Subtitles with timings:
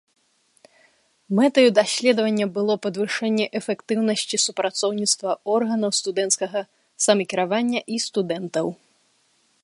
[1.39, 6.61] Мэтай даследавання было падвышэнне эфектыўнасці супрацоўніцтва органаў студэнцкага
[7.05, 8.67] самакіравання і студэнтаў.